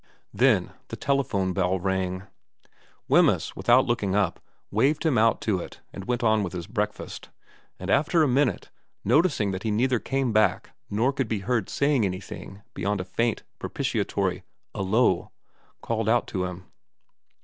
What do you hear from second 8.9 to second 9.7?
noticing that he